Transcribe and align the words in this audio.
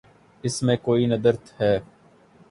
اس 0.43 0.55
میں 0.63 0.75
کوئی 0.77 1.05
ندرت 1.05 1.61
ہے۔ 1.61 1.73